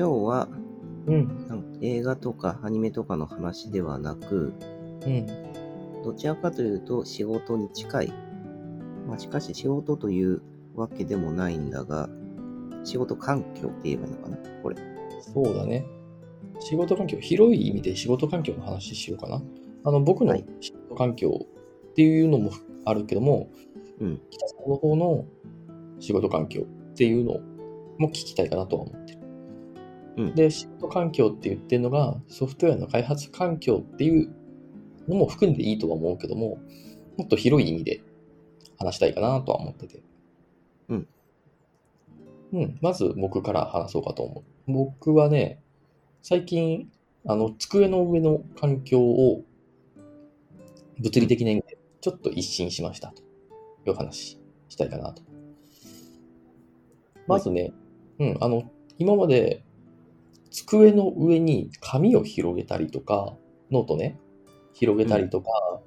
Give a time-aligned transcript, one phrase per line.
[0.00, 0.48] えっと、今日は、
[1.06, 1.46] うん。
[1.46, 4.54] なんか映画とかアニメとかの話ではなく、
[5.04, 5.26] うん。
[6.02, 8.12] どちらかというと仕事に近い。
[9.06, 10.40] まあ、しかし仕事という
[10.74, 12.08] わけでもないんだが、
[12.84, 14.38] 仕事環境って言えばいいのかな？
[14.62, 14.76] これ。
[15.20, 15.84] そうだね。
[16.60, 19.42] 仕事環境、広い意味で仕事環境の話しようかな。
[19.84, 21.46] あの、僕のはい仕事環境
[21.90, 22.52] っていうのも
[22.86, 23.50] あるけども、
[24.00, 24.20] うん。
[24.30, 25.26] 北さんの方の
[25.98, 27.40] 仕事環境っていうの
[27.98, 28.99] も聞きたいかなとは思ってる。
[30.20, 34.32] うんで、仕事環境って言ってるのが、ソフトウェアの開発環境っていう
[35.08, 36.58] のも含んでいいとは思うけども、
[37.16, 38.02] もっと広い意味で
[38.78, 40.02] 話したいかなとは思ってて。
[40.88, 41.08] うん。
[42.52, 44.72] うん、まず僕から話そうかと思う。
[44.72, 45.62] 僕はね、
[46.22, 46.90] 最近、
[47.26, 49.44] あの、机の上の環境を
[50.98, 53.22] 物理的な意味でちょっと一新しましたと
[53.86, 55.22] いう話したいかなと。
[57.26, 57.72] まずね、
[58.18, 59.64] うん、あの、今まで
[60.50, 63.36] 机の上に紙を広げたりとか、
[63.70, 64.18] ノートね、
[64.72, 65.80] 広げたりとか、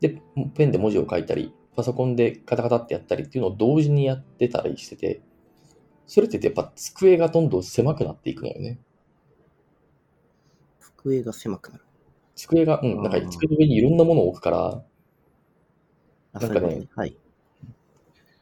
[0.00, 0.20] で、
[0.54, 5.20] ペンで文字を書いたり、パソコンでカタカタってやったりっていうのを同時にやってたりしてて、
[6.06, 8.78] それってやっぱ机がどんどん狭くなっていくのよね。
[10.78, 11.84] 机が狭くなる。
[12.34, 14.84] 机が、うん、なんか机の上にいろんなものを置くから、
[16.32, 17.16] あ、なんかねはい。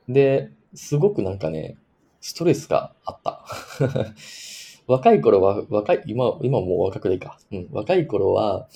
[0.09, 1.77] で、すごくなんかね、
[2.21, 3.45] ストレスがあった。
[4.87, 7.39] 若い頃は、若い、今、今もう若くないか。
[7.51, 8.69] うん、若い頃は、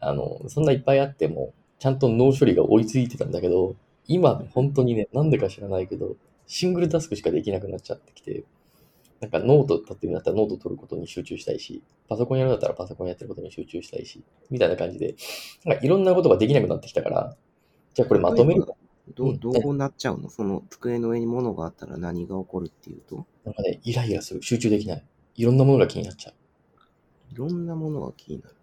[0.00, 3.76] あの、そんないっぱいあっても、ちゃんと脳処理が追いついてたんだけど、
[4.06, 6.16] 今、本当にね、なんでか知らないけど、
[6.46, 8.44] シングルタスクしかできなくなっちゃってきて、
[9.20, 15.14] なんかノート取ってるんだったらノート取ることに集中したいし、パソコンやるんだったらパソコンやってることに集中したいし、みたいな感じで、
[15.64, 17.36] なんかいろんなことができなくなってきたから、
[17.94, 18.72] じゃあこれまとめるか
[19.14, 20.30] どう、うんどうなっちゃうの？
[20.30, 24.42] その机の上に物があったら何が起こるっていうと、なんかね、イライラする。
[24.42, 25.04] 集中できない。
[25.40, 26.34] いろんなものが気になっちゃう。
[27.32, 28.56] いろんなものが気になる。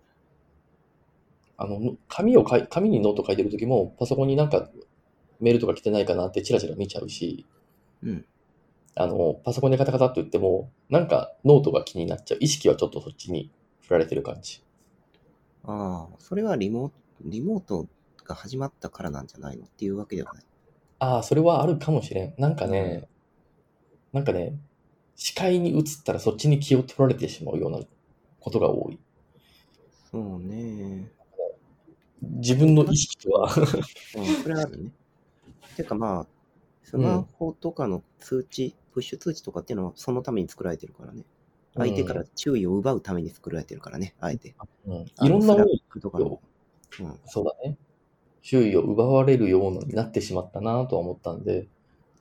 [1.57, 4.69] あの、紙を書い、紙にノート書いてるときも、パソコンになんか
[5.39, 7.47] メールとか来てないかなってチラチラ見ちゃうし、
[8.03, 8.25] うん。
[8.93, 12.37] あの、パソコンでカタカタって言っても、なんかノートが気になっちゃう。
[12.41, 13.51] 意識はちょっとそっちに
[13.81, 14.63] 振られてる感じ。
[15.63, 17.87] ああ、それはリモート、リモート
[18.23, 19.65] が始まったからなんじゃないの？
[19.65, 20.43] っていうわけではない。
[20.99, 22.35] ああ、それはあるかもしれん。
[22.37, 23.07] なんかね、
[24.13, 24.59] なんかね、
[25.17, 27.79] 視界に映ったらそっちに気を取られてしまうような
[28.39, 28.99] ことが多い。
[30.11, 31.11] そうね。
[32.21, 33.51] 自分の意識とは、
[34.15, 34.91] うん、それはあるね。
[35.75, 36.27] てかまあ、
[36.83, 41.23] スマホとかの通知、プッシュ通知とかっていうのはそのために作られてるからね。
[41.75, 44.55] 相手から注意を奪うために作られてるからね、あえて。
[44.85, 46.39] うん、いろんなものとかの。
[46.99, 47.19] うん。
[47.25, 47.77] そうだね。
[48.41, 51.67] 周囲を奪われるようになってしまったなとは思ったんで、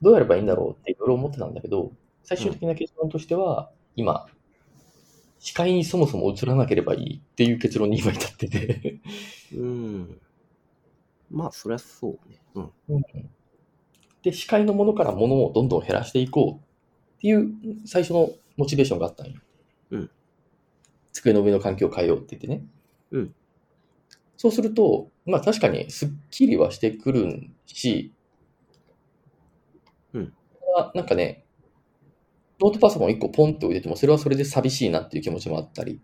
[0.01, 1.91] どうやればいいんだろうっていろいろ思ってたんだけど、
[2.27, 4.27] 最終的な結論としては、今、
[5.39, 8.99] 視界にそもそも映らなければいいっていう結論に今至ってて、
[9.55, 10.19] うん。
[11.31, 12.41] まあ、そりゃそうね。
[12.87, 13.03] うん。
[14.23, 17.49] で、視界のものからものをどんどん減らしていこうっていう
[17.85, 19.39] 最初のモチベーションがあったんよ。
[19.91, 20.09] うん。
[21.13, 22.67] 机の上の環境を変えようって言ってね。
[23.11, 23.35] うん。
[24.35, 28.11] そうすると、まあ確かにすっきりはしてくるし、
[30.11, 30.33] うん。
[30.75, 31.45] あなんかね、
[32.59, 35.99] ノートパソコン1個ポンって置いてても、それはそれで寂しいなっていう気持ちもあったり。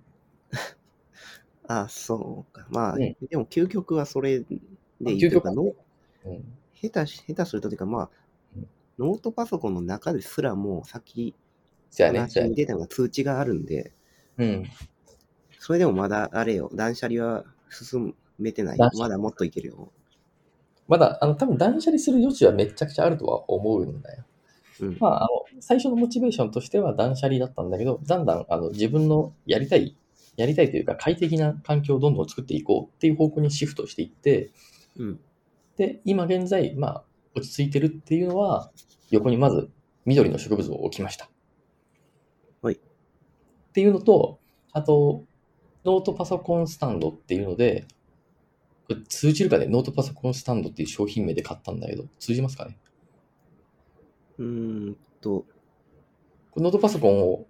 [1.67, 2.67] あそうか。
[2.69, 5.73] まあ、うんでも究極はそれでいいというか、究極ノ
[6.25, 6.43] うん。
[6.73, 8.09] 下手し、下手するとというか、まあ
[8.55, 8.67] うん、
[8.99, 11.33] ノートパソコンの中ですらもう先、
[11.89, 12.49] じゃあね、話じゃあね。
[12.51, 13.91] に出たような通知があるんで、
[14.37, 14.63] うん。
[15.59, 19.91] それでもまだあれよ、断捨離は進めてないまだもっといけるよ。
[20.87, 24.25] まだ、あの、多分断捨離する余地はめちゃくちゃあるとは思うんだよ。
[24.81, 24.97] うん。
[24.99, 29.97] まあ、あの、最初のモチベーションとしては断捨離だったんだけど、だんだん、あの、自分のやりたい、
[30.35, 34.51] やりたいというか、快適な環境をどんどん作っていこうっていう方向にシフトしていって、
[34.97, 35.19] うん。
[35.77, 37.03] で、今現在、まあ、
[37.35, 38.71] 落ち着いてるっていうのは、
[39.11, 39.69] 横にまず
[40.05, 41.29] 緑の植物を置きました。
[42.61, 44.39] はいっていうのと、
[44.71, 45.23] あと、
[45.83, 47.85] ノートパソコンスタンドっていうので、
[48.87, 49.65] これ通じるかね？
[49.65, 52.77] ノートパソコンスタンドっていう商品名で買ったんだけど、通じますかね？
[54.37, 54.45] うー
[54.91, 55.45] んと、
[56.55, 57.47] ノートパソコンを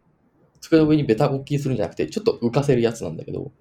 [0.61, 3.51] 机の上にベタ置きするんじゃなくて、ちょっと浮かせるやつなんだけど、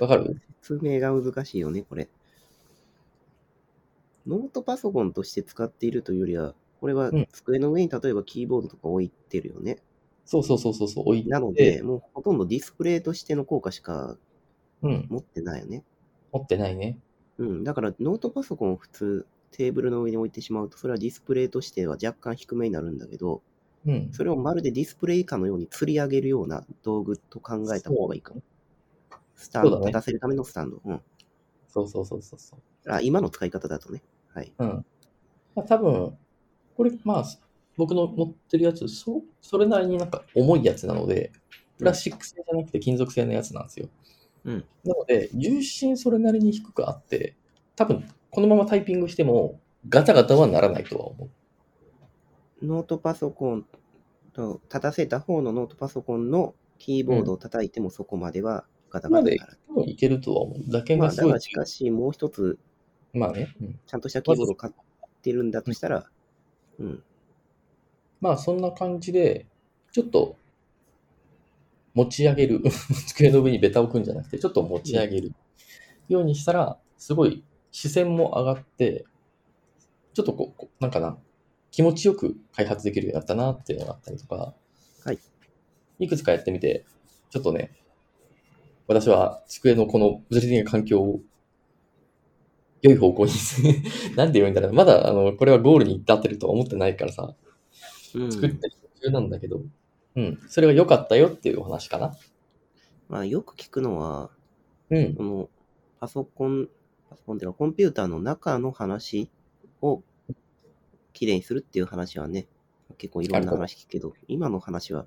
[0.00, 0.40] わかる？
[0.62, 2.08] 説明が難しいよね、これ。
[4.26, 9.78] ノートパソコンとして使っているというよりは、これはうん机の上に例えばキーボードとか置いてるよね。
[10.24, 11.30] そうそうそうそうそう、置いて。
[11.30, 14.16] なので、もうほとんどディスプレイとしての効果しか
[14.82, 15.84] うん、持ってないよね。
[16.32, 16.98] 持ってないね。
[17.38, 17.64] うん。
[17.64, 23.42] だからノートパソコンを普通テーブルの上に置いてしまうと、それはディスプレイとしては若干低めになるんだけど、
[23.86, 24.08] うん。
[24.12, 28.42] それをまるでディスプレイかのように吊り上げるような道具と考えた方がいいかも。
[29.34, 30.80] スタンド、そうだね立たせるためのスタンド。
[30.84, 31.00] うん。
[31.68, 32.92] そうそうそうそうそう。
[32.92, 34.02] あ、今の使い方だとね。
[34.34, 34.52] はい。
[34.58, 34.84] うん。
[35.54, 36.18] まあ、多分、
[36.76, 37.24] これ、まあ、
[37.76, 41.32] 僕の持ってるやつ、そそれなりになんか重いやつなので、
[41.78, 43.88] プラスチック製じゃなくて金属製のやつなんですよ。
[44.44, 44.64] うん。
[44.84, 47.36] なので、重心それなりに低くあって、
[47.80, 51.30] 多分、このままタイピングしても、ガタガタはならないとは思
[52.62, 52.66] う。
[52.66, 53.64] ノートパソコン
[54.34, 59.58] と、立たせた方のノートパソコンのキーボードを叩いてもそこまではガタガタにならない。
[59.66, 60.58] 多分いけるとは思う。
[60.70, 61.40] 打鍵まあ、がすごいだが。
[61.40, 62.58] しかし、もう一つ、
[63.14, 63.56] まあね。
[63.62, 64.72] うんちゃんとしたキーボードを買っ
[65.22, 66.04] てるんだとしたら、
[66.78, 67.02] うん。
[68.20, 69.46] まあ、そんな感じで、
[69.90, 70.36] ちょっと、
[71.94, 72.60] 持ち上げる。
[73.08, 75.32] 机の上にベタ置くんじゃなくて、ちょっと持ち上げる
[76.10, 79.04] ようにしたら、すごい視線も上がって、
[80.14, 81.18] ちょっとこうなんかな、
[81.70, 84.54] 気持ちよく開発できるようになったなっていうのがあったりとか、
[85.04, 85.18] はい。
[85.98, 86.84] いくつかやってみて、
[87.30, 87.72] ちょっとね、
[88.86, 91.20] 私は机のこの物理的な環境を
[92.82, 93.32] 良い方向に、
[94.16, 94.72] なんて言うんだろう。
[94.72, 97.34] まだ、あの、これはゴールに至ってるとは思ってないからさ、
[98.14, 99.62] うん、作ってる途中なんだけど、
[100.16, 102.16] うん、それが良かったよっていうお話かな。
[103.08, 104.30] まあ、よく聞くのは、
[104.88, 105.50] うんこ、の
[106.00, 106.68] パソコン、
[107.10, 109.28] パソコンっていうかコンピューターの中の話
[109.82, 110.02] を
[111.12, 112.46] きれいにするっていう話はね、
[112.96, 115.06] 結構いろんな話聞くけど、今の話は、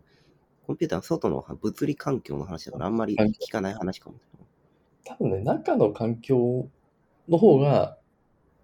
[0.68, 4.18] コンピューターの外の物理環境の話だからあんまり聞かない話かも。
[5.06, 6.68] 多分ね、中の環境
[7.28, 7.98] の方が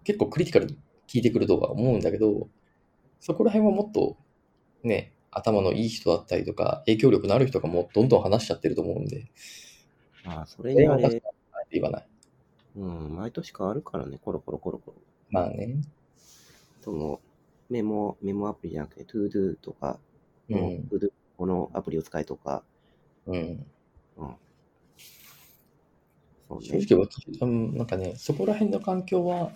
[0.03, 0.79] 結構クリティカルに効
[1.13, 2.49] いてくるとは思うんだけど、
[3.19, 4.17] そこら辺はもっと
[4.83, 9.29] ね、頭のいい人だったりとか、影響力のある人がもうどんどん話しちゃってると思うんで、
[10.25, 11.21] ああ、それにあそれ
[11.71, 12.08] 言わない。
[12.79, 14.97] うん、毎年変わるからね、コロコロコロコロ。
[15.31, 15.75] まあね。
[16.81, 17.19] その、
[17.69, 19.99] メモ、メモアプリじゃなくて、 ToDo とか、
[20.49, 20.57] うん。
[20.89, 22.63] ToDo このアプリを使えとか、
[23.27, 23.65] うん。
[24.17, 24.35] うん。
[26.47, 26.67] そうね。
[26.81, 29.51] 正直私、うんなんかね、そこら辺の環境は、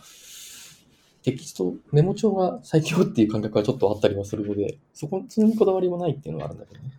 [1.24, 6.92] テキスト、メモ帳が最強っていう感覚はちょっとあったりはするので、そこ、にこだわりもないっていうのがあるんだけどね。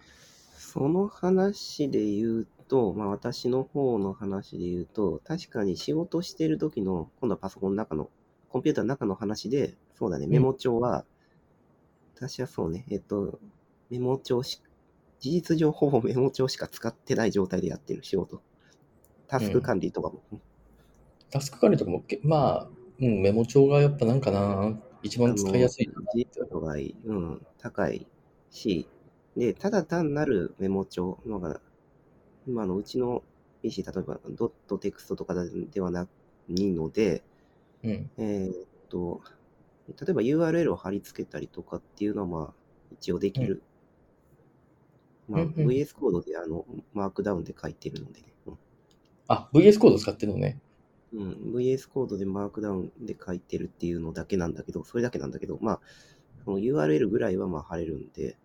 [0.56, 8.10] その話で言うと、まあ私の方の話で言うと、確かに仕事してる時の、今度はパソコンの中の、
[8.48, 11.04] コンピューターの中の話で、そうだね、んメモ帳は、
[12.16, 13.38] 私はそうね、えっと、
[13.90, 14.60] メモ帳し、
[15.20, 18.42] 事実上ほぼ メモ帳しか使ってない状態でやってる仕事。
[19.28, 20.20] タスク管理とかも。
[21.30, 28.08] タスク管理とかもけ、まあ、うん、メモ帳がやっぱなんかな、一番使いやすい事実度がいい、うん、高い
[28.50, 28.88] し、
[29.36, 31.60] で、ただ単なるメモ帳のが、
[32.46, 33.22] 今のうちの
[33.62, 36.06] PC、例えばドットテクストとかではな
[36.48, 37.22] いので、
[37.82, 38.10] うん。
[38.18, 38.54] えーっ
[38.88, 39.20] と、
[39.88, 42.54] 例えば URL を貼り付けたりとかっていうのは、まあ、
[42.92, 43.62] 一応できる。
[45.28, 48.26] まあ、うんうん VS コードであの、マークダウンで書いてるのでね。
[48.46, 48.58] うん
[49.26, 50.60] あ、VS コード使ってるのね。
[51.14, 55.80] うん、VS コードでマークダウンで書いてるっていうのだけなんだけど、それだけなんだけど、まあ、
[56.44, 58.36] その URL ぐらいはまあ貼れるんで、っ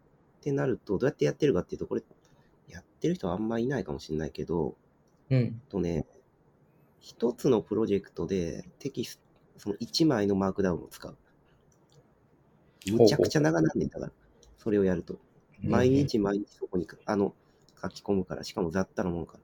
[0.41, 2.03] てなると、どうやってやってるかっていうと、これ、
[2.69, 4.77] やってる人はあんまいないかもしれないけど、
[5.29, 5.61] うん。
[5.69, 6.05] とね、
[6.99, 9.23] 一つのプロジェクトでテキスト、
[9.57, 11.17] その1枚のマークダウンを使う。
[12.91, 14.11] むちゃくちゃ長なんねんだから、
[14.57, 15.19] それをやると。
[15.61, 17.33] 毎日毎日そこにあの
[17.81, 19.39] 書き込むから、しかも雑多なもんか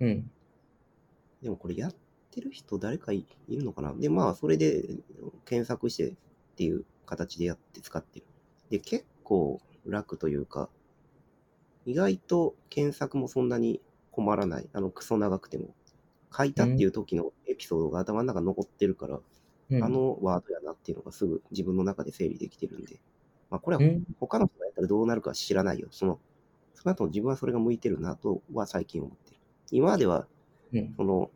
[0.00, 0.06] ら。
[0.06, 0.30] うん。
[1.42, 1.94] でもこれやっ
[2.30, 3.94] てる人誰かいいるのかな？
[3.94, 4.84] で、まあ、それで
[5.46, 6.14] 検索してっ
[6.56, 8.26] ていう形でやって使ってる。
[8.68, 10.68] で、結構楽というか、
[11.86, 14.68] 意外と検索もそんなに困らない。
[14.72, 15.74] あの、クソ長くても。
[16.36, 19.18] 書いたっていう時のエピソードが頭の中に残ってるから、
[19.70, 23.00] うん、あのワードやなっていうのがすぐ自分の中で整理できてるんで。
[23.50, 25.88] まあ、これはうん、他の人がやったらどうなるか知らないよ。
[25.90, 26.20] その、
[26.74, 29.36] その後自分はそれが向いてるなとは最近思ってる。
[29.72, 30.28] 今までは
[30.72, 30.94] うん。
[30.96, 31.30] その、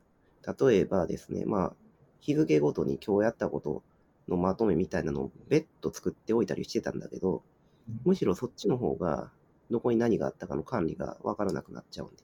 [0.68, 1.72] 例えばですね、まあ、
[2.20, 3.82] 日付ごとに今日やったこと
[4.28, 7.42] のまとめみたいなのを別途作っておいたりしてたんだけど
[7.88, 9.30] うん、むしろそっちの方が、
[9.70, 12.22] どこに何があったかの管理がわからなくなっちゃうんで、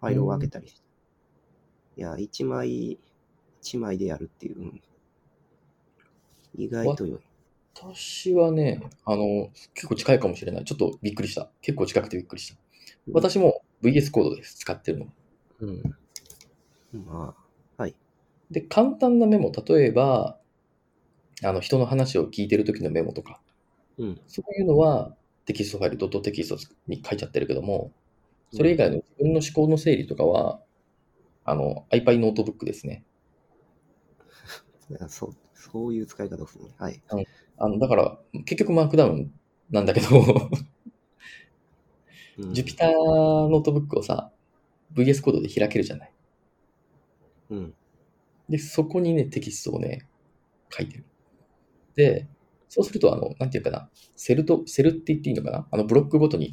[0.00, 0.80] ファイルを分けたりして。
[1.96, 2.98] いや、一枚、
[3.60, 4.82] 一枚でやるっていう、うん
[6.54, 7.20] 意外と良い。
[7.74, 10.64] 私はね、あの、結構近いかもしれない。
[10.64, 11.50] ちょっとびっくりした。
[11.62, 12.60] 結構近くてびっくりした。
[13.12, 14.58] 私も VS コードです。
[14.58, 15.06] 使ってるの。
[15.60, 15.82] うん。
[17.06, 17.34] ま
[17.78, 17.94] あ、はい。
[18.50, 20.38] で、簡単なメモ、例えば、
[21.42, 23.40] あの、人の話を聞いてる時のメモとか、
[23.98, 24.20] うん。
[24.26, 26.56] そういうのはテキストファイル、ドットテキスト
[26.86, 27.92] に書いちゃってるけども、
[28.52, 30.60] それ以外の自分の思考の整理とかは、
[31.44, 33.04] あの、iPy ノートブックですね。
[35.00, 36.70] あ そう、そういう使い方をするね。
[36.78, 37.02] はい。
[37.56, 39.32] あの、だから、結局マークダウン
[39.70, 40.08] なんだけど、
[42.38, 44.32] うん Jupyter ノートブックをさ、
[44.94, 46.12] VS コードで開けるじゃない。
[47.50, 47.74] うん。
[48.48, 50.08] で、そこにね、テキストをね、
[50.70, 51.04] 書いてる。
[51.94, 52.26] で、
[52.74, 56.52] そうすると、あの、なんていうかな、セルと、セルって言っていいのかなあの、ブロックごとに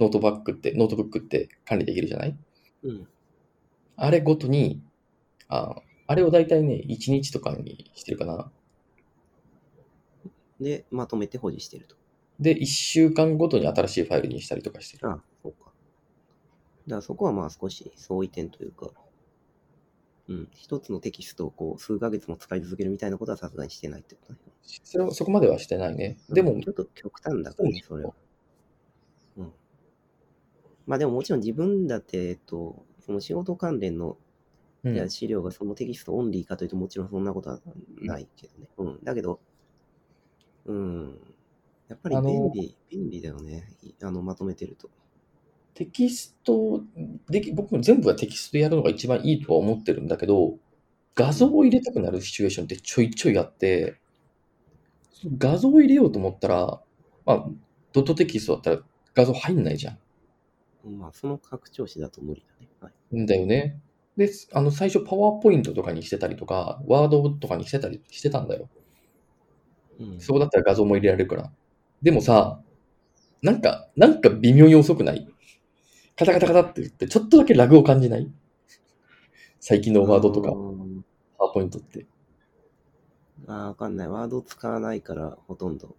[0.00, 2.36] ノートバックって、ノートブックって管理できるじゃない？
[2.82, 3.08] うん。
[3.94, 4.82] あれごとに、
[5.46, 5.76] あ
[6.08, 8.50] あれを大体ね、1日とかにしてるかな。
[10.60, 11.94] で、まとめて保持してると。
[12.40, 15.08] で、1週間ごとに新しいファイルにしたりとかしてる。
[15.08, 15.58] あそうか。
[16.88, 18.90] だからそこはまあ少し相違点というか、
[20.28, 24.38] うん、一つのテキストをこう数ヶ月も使い続けるみたいなことはさすがにしてないってことね。
[24.62, 26.18] それはそこまではしてないね。
[26.28, 28.14] でもうん、ちょっと極端だからね、それは。
[29.36, 29.52] うん。
[30.86, 34.16] まあでももちろん自分だって、えっと、その仕事関連の
[35.08, 37.60] 資料がそのテキストオンリーかというともちろんそんなことは
[38.00, 38.68] ないけどね。
[38.78, 39.04] うん。
[39.04, 39.40] だけど、
[40.64, 41.18] うん。
[41.88, 43.68] やっぱり便利、便利だよね。
[43.82, 44.90] いあの、まとめてると。
[45.76, 46.82] テキスト
[47.28, 50.54] でき、僕も全部はテキストでやるのが一番いいとは思ってるんだけど、
[51.14, 54.00] 画像を入れたくなるシチュエーションってちょいちょいあって、
[55.12, 56.80] その画像を入れようと思ったら、
[57.26, 57.46] まあ、
[57.92, 58.78] ドットテキストだったら
[59.14, 59.98] 画像入んないじゃ
[60.82, 62.68] まあ、その拡張子だと無理だね。
[62.80, 63.16] はい。
[63.16, 63.22] ん。
[63.24, 63.78] んだよね。
[64.16, 68.70] で、あの、最初パワーポイントとかにしてたりとか、ワードとかにしてたりしてたんだよ。
[70.00, 71.52] うん、そこだったら画像も入れられるから。
[72.00, 72.62] でもさ、
[73.42, 75.28] なんか、なんか微妙に遅くない？
[76.16, 78.30] カタカタカタって言って、ちょっとだけラグを感じない？
[79.60, 81.04] 最近のワードとかう、ん
[81.38, 82.06] パワーポイントって。
[83.46, 84.08] あーわかんない。
[84.08, 85.94] ワード使わないから、ほとんど。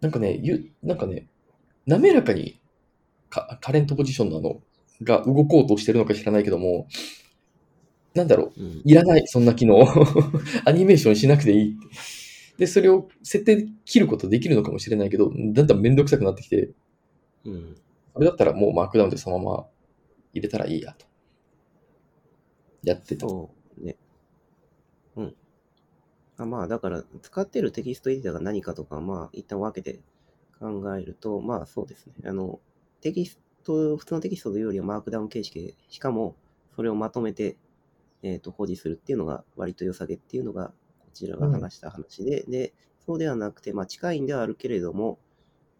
[0.00, 1.28] なんかね、ゆなんかね、
[1.86, 2.60] 滑らかに
[3.30, 4.60] かカレントポジションのあの、
[5.02, 6.86] が動こうとしてるのか知らないけども、
[8.14, 8.82] なんだろう、うん。
[8.84, 9.80] いらない、そんな機能。
[10.66, 11.86] アニメーションしなくていいって。
[12.58, 16.70] で、それを設定切ることできるのかもしれないけど、だんだんめんどくさくなってきて、
[17.46, 17.76] うん。
[18.20, 19.66] それだったらもうマークダウンでそのまま
[20.34, 21.06] 入れたらいいやと。
[22.82, 23.26] やってた。
[23.26, 23.50] そ
[23.80, 23.96] うね。
[25.16, 25.34] うん。
[26.36, 30.00] あまあ、だから、使ってるテキストエディターが何かとか、まあ、一旦分けて
[30.58, 32.12] 考えると、まあ、そうですね。
[32.26, 32.60] あの、
[33.00, 36.36] テキスト、普通のテキストというよりはマークダウン形式で、しかも、
[36.76, 37.56] それをまとめて、
[38.22, 42.74] えっ、と、保持するっていうのが、割と良さげっていうのが、こちらが話した話で、で、
[43.06, 45.18] そうではなくて、まあ、近いんではあるけれども、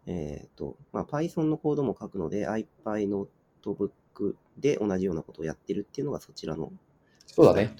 [0.07, 3.27] えっ、と、まあ、Python のコードも書くので、IPy ノー
[3.61, 6.71] トブックで同じようなことをやってるっていうのがそちらの
[7.27, 7.75] そうだね。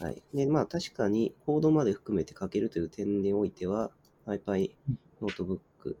[0.00, 0.22] はい。
[0.34, 3.90] で、まあ確かにコードまで含めて書けるという点においては、
[4.26, 4.70] IPy
[5.20, 5.98] ノートブック、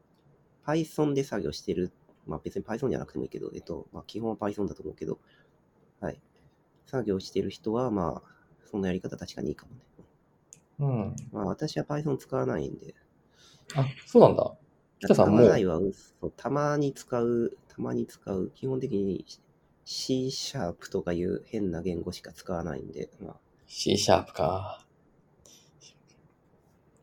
[0.66, 1.92] Python で作業してる、
[2.26, 5.18] まあ別に Python じゃなくてもいいけど、えっと、まあ基本は Python だと思うけど、
[6.00, 6.20] はい。
[6.86, 8.30] 作業してる人は、まあ、
[8.70, 9.80] そのやり方確かにいいかもね。
[10.80, 11.16] うん。
[11.32, 12.94] まあ私は Python 使わないんで、
[13.74, 14.52] あ、そうなんだ。
[15.00, 19.24] 北さんも使わないは嘘たまに使う、たまに使う、基本的に
[19.84, 23.36] C シャープとかいう変な言語しか使わないんで、まあ、
[23.66, 24.84] C シャープか。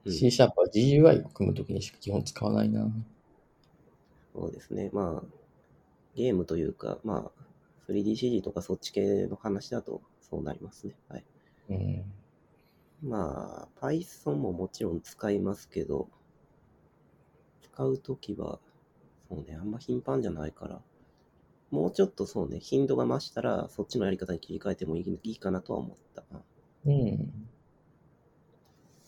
[0.06, 2.88] うん C シャープは GUI を組むときにしか基本使わないな。
[4.36, 4.92] そうですね。
[4.94, 5.28] まあ、
[6.16, 10.94] ゲームというか、まあ、3DCG とかそっち系の話だとそうなりますね。
[11.10, 11.24] はい。
[11.70, 12.04] うん。
[13.02, 16.10] まあ、Python ももちろん使いますけど、
[17.75, 18.60] 使うときは、
[19.27, 20.82] そうね、あんま頻繁じゃないから、
[21.72, 26.24] もうちょっとそうね、頻度が増したら、そっちのやり方に切り替えてもいいいいかなとは思った。
[26.86, 27.34] うん。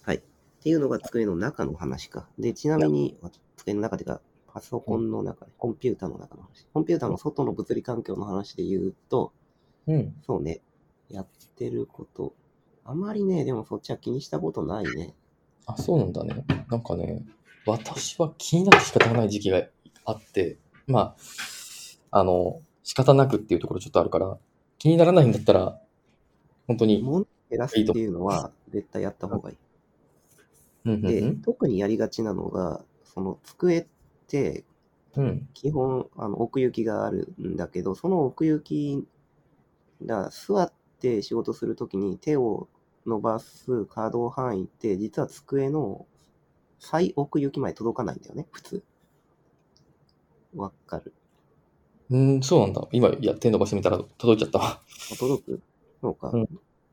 [0.01, 0.17] はい。
[0.17, 0.21] っ
[0.61, 2.27] ていうのが机の中の話か。
[2.37, 3.17] で、ちなみに、
[3.55, 6.67] 机の中でか、パソコンの中で、コンピューターの中の話。
[6.73, 9.31] コンピューターの外の物理環境の話で言うと、
[9.87, 10.13] うん。
[10.25, 10.59] そうね、
[11.09, 12.33] やってること。
[12.83, 15.13] あまりね、でもそっちは気にしたことないね。
[15.67, 16.45] あ、そうなんだね。
[16.69, 17.23] なんかね、
[17.67, 19.63] 私は気になって仕方がない時期が
[20.05, 20.57] あって、
[20.87, 21.15] ま
[22.11, 24.37] あ、あの、仕方なくっていうところちょっとあるから、
[24.77, 25.79] 気にならないんだったら、
[26.67, 29.57] 本当に、物を減らすっていうのは絶対やった方がいい。
[30.85, 33.85] うんうんで、うん特にやりがちなのが、その机っ
[34.27, 34.63] て
[35.17, 35.49] うん。
[35.53, 39.03] 基本あの奥行きがあるんだけど、その奥行き
[40.05, 42.67] が座って仕事するときに手を
[43.05, 46.05] 伸ばす可動範囲って、実は机の
[46.79, 48.83] 最奥行きまで届かないんだよね、普通。
[50.55, 51.13] わかる。
[52.09, 52.87] うん、そうなんだ。
[52.91, 54.81] 今、や手伸ばしてみたら届いちゃったわ。
[55.11, 55.61] あ届く？
[56.01, 56.47] そうか、うん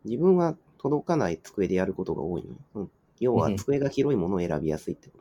[0.05, 2.57] 自分は届かない机でやることが多いのよ。
[2.75, 5.19] うん、要はうん机が広いものを選びやすいってこ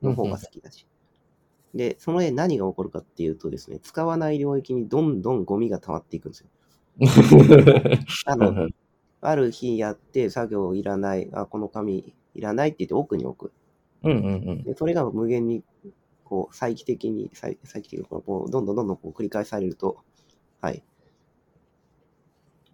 [0.00, 0.86] との方が好きだし。
[1.74, 6.48] で、その絵何が起こるかっていうとですね、使わない領域にどんどんゴミが溜まっていくんですよ。
[8.24, 8.68] あの、
[9.20, 13.52] ある日やって作業いらない、あ、この紙いらないって言って奥に置く。
[14.02, 14.62] うんうんうん。
[14.62, 15.62] で、それが無限に、
[16.24, 19.98] こう、再帰的に、再再帰的に、こう、どんどんどんどんこう繰り返されると、
[20.60, 20.82] はい。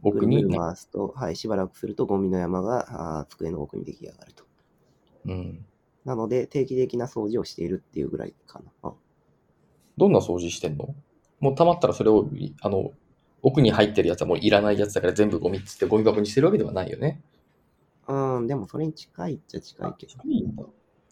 [0.03, 4.45] ぐ奥にるぐる回すと、はい、しばらくするとゴミの山があー机の奥に出来上がると。
[5.27, 5.67] うん。
[6.05, 8.95] なので、定期的な掃除をしているっていうぐらいかな。
[9.97, 10.95] どんな掃除してんの？
[11.41, 12.93] もう溜まったらそれを、いあの、
[13.43, 17.21] 奥に入ってるやつはもういらないやつだから全部ゴミっつってゴミ箱にしてるわけではないよね。
[18.07, 20.13] うん、でもそれに近いっちゃ近いけど。
[20.25, 20.65] いいんだ。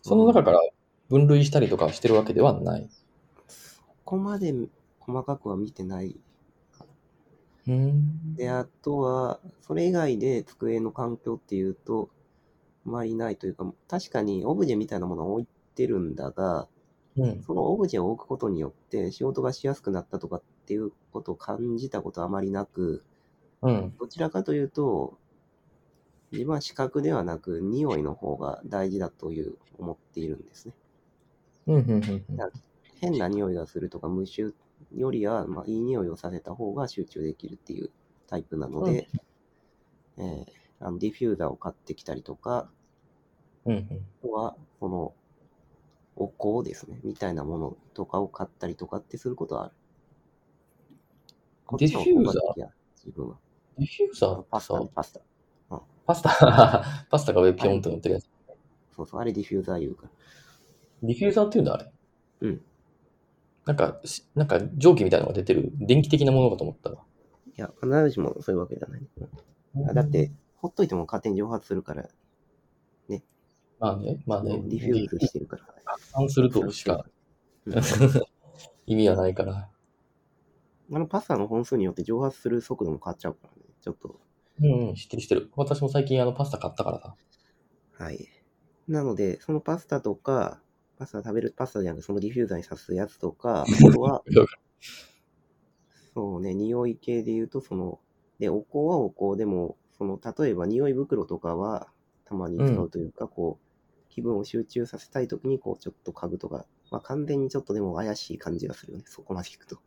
[0.06, 0.60] その中から
[1.08, 2.88] 分類したりとかしてるわけではない。
[3.48, 4.54] そこまで
[5.00, 6.16] 細かくは見てない。
[7.66, 8.36] うん。
[8.36, 12.08] で、あとは、それ以外で机の環境っていうと、
[12.86, 16.68] あまりないというか、確かにオブジェみたいなものを置いてるんだが、
[17.16, 17.42] うん。
[17.42, 23.04] そのオブジェを置くことによって仕事がしやすくなったとかっていうことを感じたことはあまりなく、
[23.60, 23.94] うん。
[23.98, 25.18] どちらかというと、
[26.32, 30.74] 自分は視覚ではなく匂いの方が大事だという思っているんですね。
[31.66, 31.74] うん。
[31.76, 31.84] うん。
[31.90, 32.24] うん。
[33.00, 34.54] 変な匂いがするとか無臭
[34.94, 37.90] よりは、まあ、いい匂いをさせた方が集中できるっていう
[38.26, 39.08] タイプなので、
[40.18, 40.46] えー
[40.78, 42.70] あのディフューザーを買ってきたりとか、
[43.64, 43.72] うん。
[43.72, 44.06] うん。
[44.20, 45.14] あとは、この、
[46.16, 49.74] お香ですね、みたいなものとかを買ったりとかってすることはある。
[51.64, 53.38] こっちの方が好きや自分は。
[53.78, 54.42] ディフューザー？
[54.42, 55.20] パスタね、、パスタ。
[56.06, 56.30] パスタ、
[57.10, 58.28] パスタが上ピョンと乗ってるやつ。
[58.94, 60.10] そうそう、あれディフューザー言うから。
[61.02, 61.92] ディフューザーっていうんだ、あれ。
[62.40, 62.62] うん。
[63.66, 67.02] なんか、しなんか蒸気みたいなのが出てる電気的なものかと思ったわ。
[67.56, 69.02] いや、必ずしもそういうわけじゃない。
[69.88, 72.08] あだって、ほっといても勝手に蒸発するから、
[73.78, 75.64] まあね、まあね、 diffuse してるから。
[75.84, 77.04] 拡散するとしか
[77.66, 77.74] うん
[78.86, 79.68] 意味はないから。
[80.92, 83.62] あのパスタの本数によって蒸発する速度も変わっちゃうからね。
[83.80, 84.20] ちょっと。
[84.60, 85.50] うん、うん、知ってる知ってる。
[85.56, 87.14] 私も最近あのパスタ買ったからさ。
[87.98, 88.28] はい。
[88.88, 90.60] なので、そのパスタとか、
[90.98, 94.22] パスタ食べる、パスタじゃなくてそのディフューザーに刺すやつとか、あとは、
[96.14, 98.00] そうね、匂い系で言うと、その、
[98.38, 101.88] で、お香はお香でも、その、例えば匂い袋とかは、
[102.24, 109.78] たまに使うというか、こう、気分を集中させたいときに、こう、ちょっと嗅ぐとか、まあ、完全にちょっとでも怪しい感じがするよね、そこまで聞くと。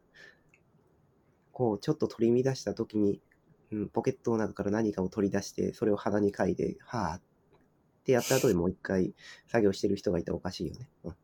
[1.51, 3.21] こう、ちょっと取り乱したときに、
[3.71, 7.21] うん、ポケットの中から何かを取り出して、それを鼻に嗅いで、はぁっ
[8.03, 9.13] てやった後でもう一回
[9.47, 10.89] 作業してる人がいたらおかしいよね。
[11.03, 11.15] うん、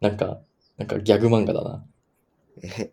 [0.00, 0.40] なんか、
[0.76, 1.86] なんかギャグ漫画だな。
[2.62, 2.92] え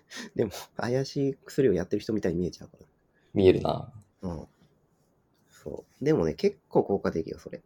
[0.34, 2.86] でも、怪しい薬をやってる人みたいに見えちゃうから。
[3.34, 3.92] 見えるな。
[4.22, 4.46] うん。
[5.50, 6.04] そう。
[6.04, 7.62] でもね、結構効果的よ、それ。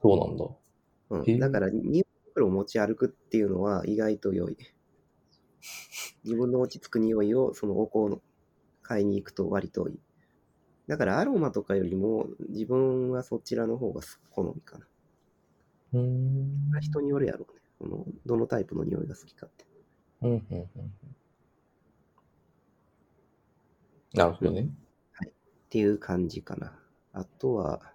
[0.00, 0.46] そうなんだ。
[1.10, 1.38] うん。
[1.38, 4.56] だから、匂い袋を持ち歩くっていうのは意外と良い。
[6.24, 8.20] 自分の落ち着く匂いを、そのお香の
[8.92, 10.00] 買いに行くと割といい。
[10.86, 14.86] だから、アロマとかよりも、自分はそちらの方が好みかな。
[15.94, 16.80] うーん。
[16.80, 17.60] 人によるやろうね。
[17.78, 19.64] そのどのタイプの匂いが好きかって。
[20.20, 20.68] うん、うん、うん。
[24.12, 24.62] なるほどね。
[24.62, 25.28] っ
[25.70, 26.78] ていう感じかな。
[27.14, 27.94] あとは、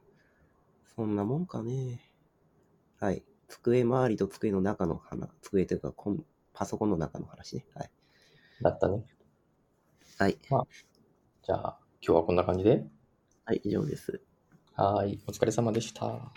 [0.95, 2.01] そんなもんかね。
[2.99, 3.23] はい。
[3.47, 7.67] 机周りと机の中の話、机というかコン、パソコンの中の話ね。
[7.75, 7.91] はい。
[8.63, 9.05] だったね。
[10.17, 10.39] はい。
[11.47, 12.83] じゃあ、今日はこんな感じで。
[13.45, 14.21] はい、以上です。
[14.75, 15.23] はーい。
[15.27, 16.33] お疲れ様でした。